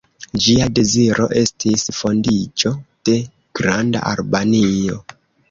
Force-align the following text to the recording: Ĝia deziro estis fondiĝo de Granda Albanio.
Ĝia 0.43 0.69
deziro 0.77 1.27
estis 1.41 1.83
fondiĝo 1.97 2.73
de 3.11 3.19
Granda 3.61 4.03
Albanio. 4.15 4.99